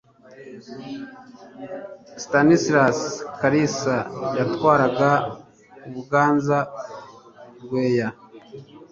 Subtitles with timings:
[2.23, 3.09] stanislasi
[3.39, 3.95] kalisa
[4.37, 5.11] yatwaraga
[5.87, 8.07] ubuganza-rweya